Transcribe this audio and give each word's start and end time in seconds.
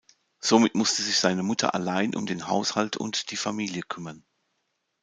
Somit 0.39 0.73
musste 0.73 1.03
sich 1.03 1.19
seine 1.19 1.43
Mutter 1.43 1.75
allein 1.75 2.15
um 2.15 2.25
den 2.25 2.47
Haushalt 2.47 2.97
und 2.97 3.29
die 3.29 3.37
Familie 3.37 3.83
kümmern. 3.83 4.25